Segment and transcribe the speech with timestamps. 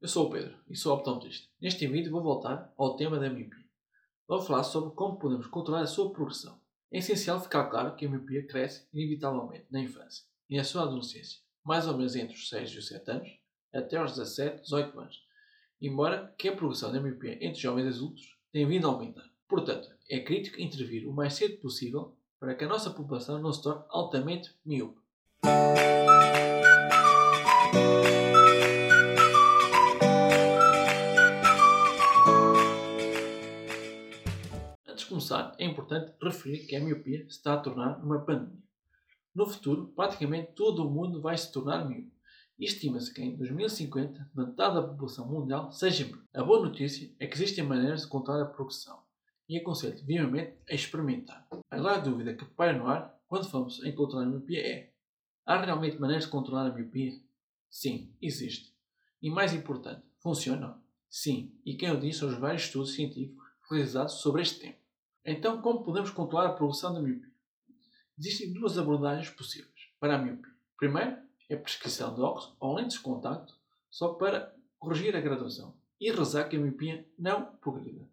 [0.00, 1.46] eu sou o Pedro e sou optometrista.
[1.60, 3.64] Neste vídeo vou voltar ao tema da miopia.
[4.26, 6.58] Vou falar sobre como podemos controlar a sua progressão.
[6.90, 11.40] É essencial ficar claro que a miopia cresce inevitavelmente na infância e na sua adolescência,
[11.62, 13.28] mais ou menos entre os 6 e os 7 anos,
[13.72, 15.22] até aos 17, 18 anos,
[15.80, 19.28] embora que a progressão da miopia entre jovens adultos tenha vindo a aumentar.
[19.46, 23.62] Portanto, é crítico intervir o mais cedo possível para que a nossa população não se
[23.62, 24.98] torne altamente miúpe.
[35.10, 38.62] Começar, é importante referir que a miopia se está a tornar uma pandemia.
[39.34, 42.12] No futuro, praticamente todo o mundo vai se tornar miúpe.
[42.58, 46.28] E estima-se que em 2050 metade da população mundial seja miúpe.
[46.32, 49.02] A boa notícia é que existem maneiras de controlar a progressão
[49.48, 51.46] e aconselho vivamente a experimentar.
[51.70, 54.92] A dúvida que paira no ar quando falamos em controlar a miopia é:
[55.44, 57.12] há realmente maneiras de controlar a miopia?
[57.68, 58.72] Sim, existe.
[59.20, 60.80] E mais importante, funcionam?
[61.08, 64.79] Sim, e quem o diz são os vários estudos científicos realizados sobre este tema.
[65.24, 67.30] Então, como podemos controlar a progressão da miopia?
[68.18, 70.52] Existem duas abordagens possíveis para a miopia.
[70.76, 71.16] Primeiro
[71.48, 73.58] é a prescrição de óculos ou lentes de contacto
[73.90, 78.08] só para corrigir a graduação e rezar que a miopia não progrida.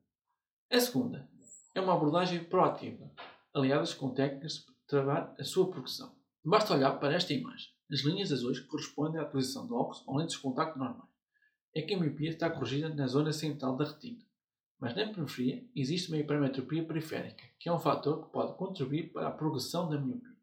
[0.70, 1.30] A segunda
[1.74, 3.10] é uma abordagem proativa,
[3.54, 6.14] aliada com técnicas para travar a sua progressão.
[6.44, 7.70] Basta olhar para esta imagem.
[7.90, 11.10] As linhas azuis correspondem à posição de óculos ou lentes de contacto normais.
[11.74, 14.20] É que a miopia está corrigida na zona central da retina.
[14.80, 19.28] Mas na periferia existe uma hipermetropia periférica, que é um fator que pode contribuir para
[19.28, 20.36] a progressão da miopia.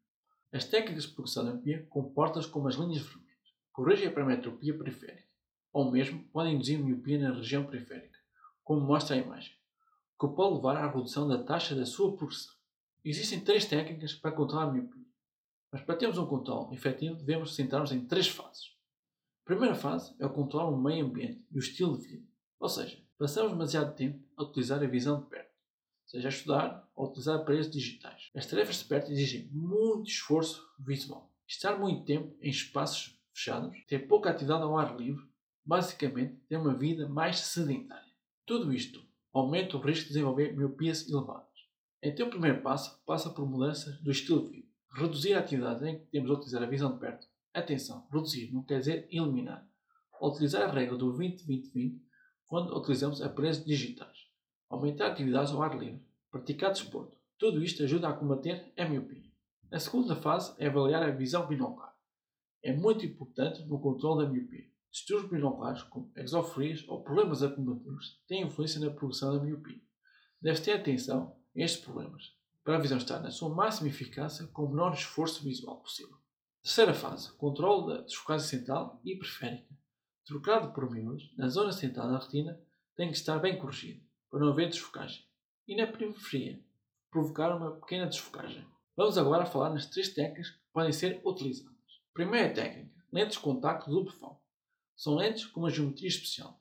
[0.53, 3.25] As técnicas de progressão da miopia comportam-se como as linhas vermelhas.
[3.73, 5.29] Corrigem a hipermetropia periférica,
[5.73, 8.19] ou mesmo podem induzir miopia na região periférica,
[8.63, 9.53] como mostra a imagem
[10.19, 12.55] que pode levar à redução da taxa da sua progressão.
[13.05, 15.05] Existem três técnicas para controlar a miopia,
[15.71, 18.75] mas para termos um controle efetivo devemos centrar-nos em três fases.
[19.43, 22.27] A primeira fase é o controle do meio ambiente e o estilo de vida,
[22.59, 25.55] ou seja, passamos demasiado tempo a utilizar a visão de perto,
[26.07, 28.31] seja a estudar ou a utilizar aparelhos digitais.
[28.35, 31.33] As tarefas de perto exigem muito esforço visual.
[31.47, 35.25] Estar muito tempo em espaços fechados, ter pouca atividade ao ar livre,
[35.65, 38.13] basicamente ter uma vida mais sedentária.
[38.47, 41.49] Tudo isto aumenta o risco de desenvolver miopias elevadas.
[42.03, 44.69] Então, o primeiro passo passa por mudanças do estilo de vida.
[44.93, 47.27] Reduzir a atividade em que temos a utilizar a visão de perto.
[47.53, 49.67] Atenção, reduzir não quer dizer eliminar.
[50.21, 51.99] Utilizar a regra do 20-20-20
[52.47, 54.27] quando utilizamos aparelhos digitais.
[54.69, 56.03] Aumentar atividades ao ar livre.
[56.31, 57.17] Praticar desporto.
[57.39, 59.25] Tudo isto ajuda a combater a miopia.
[59.71, 61.95] A segunda fase é avaliar a visão binocular.
[62.63, 64.67] É muito importante no controle da miopia.
[64.91, 69.81] Distúrbios binoculares, como exoforias ou problemas acumulativos, têm influência na progressão da miopia.
[70.41, 72.33] Deve ter atenção a estes problemas,
[72.63, 76.17] para a visão estar na sua máxima eficácia com o menor esforço visual possível.
[76.63, 79.77] Terceira fase, controle da desfocância central e periférica.
[80.27, 82.59] Trocado por miúdos, na zona central da retina,
[82.97, 85.23] tem que estar bem corrigido, para não haver desfocagem.
[85.69, 86.63] E na periferia,
[87.11, 88.67] provocar uma pequena desfocagem.
[88.97, 91.75] Vamos agora falar nas três técnicas que podem ser utilizadas.
[92.13, 94.43] Primeira técnica, lentes de contacto duplo foco
[94.97, 96.61] são lentes com uma geometria especial.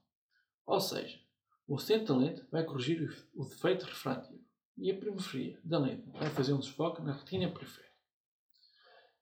[0.66, 1.20] Ou seja,
[1.68, 4.44] o centro da lente vai corrigir o defeito refrativo
[4.78, 7.94] e a periferia da lente vai fazer um desfoque na retina periférica.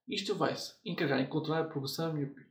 [0.08, 2.51] Isto vai-se encarregar em controlar a progressão da miopia.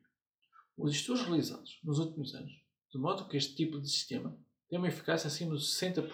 [0.82, 2.58] Os estudos realizados nos últimos anos
[2.90, 4.34] demonstram que este tipo de sistema
[4.66, 6.08] tem uma eficácia acima de 60%.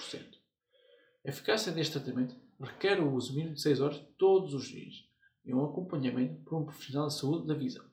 [1.25, 5.05] A eficácia deste tratamento requer o uso mínimo de 6 horas todos os dias
[5.45, 7.85] e um acompanhamento por um profissional de saúde da visão.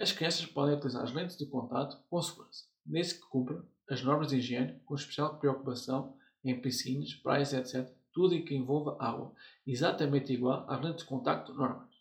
[0.00, 4.28] As crianças podem utilizar as lentes de contato com segurança, desde que cumpram as normas
[4.28, 9.34] de higiene, com especial preocupação em piscinas, praias, etc., tudo em que envolva água,
[9.66, 11.91] exatamente igual às lentes de contacto normais.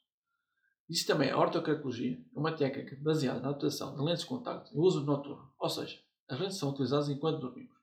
[0.91, 5.05] Existe também a ortocardiologia, uma técnica baseada na utilização de lentes de contacto em uso
[5.05, 5.97] noturno, ou seja,
[6.27, 7.77] as lentes são utilizadas enquanto dormimos.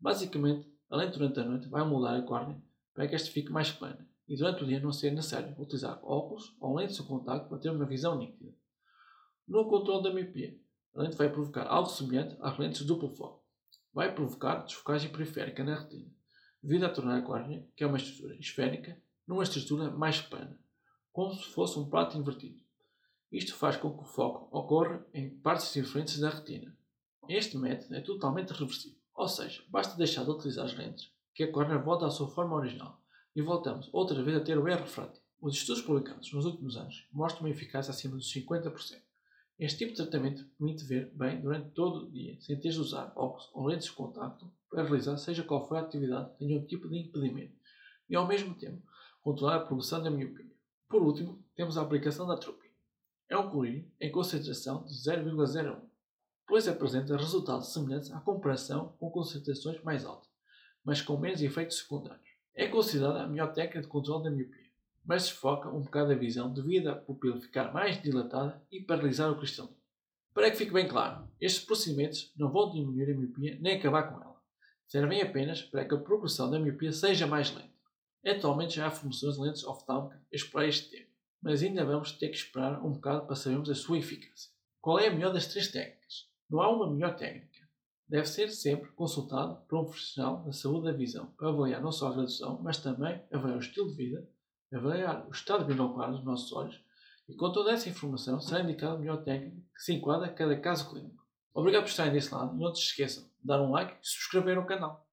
[0.00, 2.58] Basicamente, a lente durante a noite vai moldar a córnea
[2.94, 6.56] para que esta fique mais plana e durante o dia não ser necessário utilizar óculos
[6.58, 8.54] ou lentes de contacto para ter uma visão nítida.
[9.46, 10.58] No controle da miopia,
[10.94, 13.44] a lente vai provocar algo semelhante às lentes de duplo foco.
[13.92, 16.10] Vai provocar desfocagem periférica na retina,
[16.62, 20.58] devido a tornar a córnea, que é uma estrutura esférica, numa estrutura mais plana,
[21.16, 22.60] como se fosse um prato invertido.
[23.32, 26.76] Isto faz com que o foco ocorra em partes diferentes da retina.
[27.26, 31.50] Este método é totalmente reversível, ou seja, basta deixar de utilizar as lentes, que a
[31.50, 33.02] córnea volta à sua forma original,
[33.34, 35.24] e voltamos outra vez a ter o erro refrativo.
[35.40, 39.00] Os estudos publicados nos últimos anos mostram uma eficácia acima dos 50%.
[39.58, 43.14] Este tipo de tratamento permite ver bem durante todo o dia, sem ter de usar
[43.16, 46.98] óculos ou lentes de contacto para realizar seja qual for a atividade nenhum tipo de
[46.98, 47.56] impedimento
[48.06, 48.82] e, ao mesmo tempo,
[49.22, 50.55] controlar a progressão da miopia.
[50.88, 52.74] Por último, temos a aplicação da atropina.
[53.28, 55.80] É um colírio em concentração de 0,01.
[56.46, 60.30] pois apresenta resultados semelhantes à comparação com concentrações mais altas,
[60.84, 62.28] mas com menos efeitos secundários.
[62.54, 64.70] É considerada a melhor técnica de controle da miopia,
[65.04, 69.36] mas desfoca um bocado a visão devido à pupila ficar mais dilatada e paralisar o
[69.36, 69.76] cristalino.
[70.32, 74.22] Para que fique bem claro, estes procedimentos não vão diminuir a miopia nem acabar com
[74.22, 74.40] ela.
[74.86, 77.75] Servem apenas para que a progressão da miopia seja mais lenta.
[78.26, 80.18] Atualmente já há formações lentes oftálmicas
[80.56, 81.06] a este tema,
[81.40, 84.50] mas ainda vamos ter que esperar um bocado para sabermos a sua eficácia.
[84.80, 86.28] Qual é a melhor das três técnicas?
[86.50, 87.66] Não há uma melhor técnica.
[88.08, 92.08] Deve ser sempre consultado por um profissional da saúde da visão para avaliar não só
[92.08, 94.28] a graduação, mas também avaliar o estilo de vida,
[94.72, 96.84] avaliar o estado binocular dos nossos olhos
[97.28, 100.58] e com toda essa informação será indicada a melhor técnica que se enquadra a cada
[100.58, 101.24] caso clínico.
[101.54, 104.58] Obrigado por estarem desse lado e não se esqueçam de dar um like e subscrever
[104.58, 105.05] o canal.